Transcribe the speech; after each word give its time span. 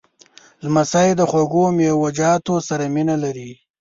لمسی 0.63 1.09
د 1.15 1.21
خوږو 1.29 1.65
میوهجاتو 1.77 2.55
سره 2.67 2.83
مینه 2.95 3.15
لري. 3.23 3.51